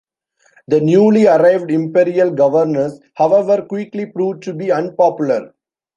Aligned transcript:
The 0.67 0.81
newly 0.81 1.27
arrived 1.27 1.69
Imperial 1.69 2.31
governors, 2.31 2.99
however, 3.13 3.61
quickly 3.61 4.07
proved 4.07 4.41
to 4.41 4.53
be 4.55 4.71
unpopular. 4.71 5.53